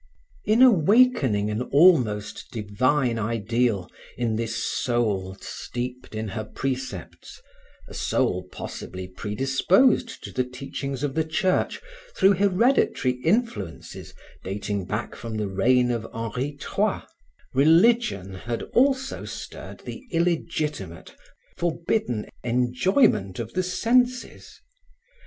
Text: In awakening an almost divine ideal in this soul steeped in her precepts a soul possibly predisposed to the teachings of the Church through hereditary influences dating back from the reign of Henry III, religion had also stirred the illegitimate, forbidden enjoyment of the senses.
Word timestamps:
In 0.45 0.63
awakening 0.63 1.51
an 1.51 1.61
almost 1.61 2.47
divine 2.51 3.19
ideal 3.19 3.87
in 4.17 4.35
this 4.35 4.55
soul 4.55 5.37
steeped 5.41 6.15
in 6.15 6.29
her 6.29 6.43
precepts 6.43 7.39
a 7.87 7.93
soul 7.93 8.47
possibly 8.51 9.07
predisposed 9.07 10.23
to 10.23 10.31
the 10.31 10.43
teachings 10.43 11.03
of 11.03 11.13
the 11.13 11.23
Church 11.23 11.79
through 12.15 12.31
hereditary 12.33 13.21
influences 13.23 14.15
dating 14.43 14.85
back 14.85 15.15
from 15.15 15.37
the 15.37 15.47
reign 15.47 15.91
of 15.91 16.07
Henry 16.11 16.57
III, 16.79 17.03
religion 17.53 18.33
had 18.33 18.63
also 18.73 19.23
stirred 19.23 19.81
the 19.85 20.07
illegitimate, 20.09 21.15
forbidden 21.57 22.25
enjoyment 22.43 23.37
of 23.37 23.53
the 23.53 23.61
senses. 23.61 24.61